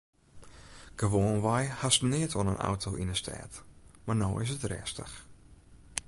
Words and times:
Gewoanwei 1.01 1.65
hast 1.81 2.01
neat 2.11 2.33
oan 2.37 2.51
in 2.53 2.63
auto 2.69 2.89
yn 3.01 3.11
'e 3.13 3.17
stêd 3.21 3.53
mar 4.05 4.17
no 4.19 4.29
is 4.43 4.53
it 4.55 4.67
rêstich. 4.71 5.13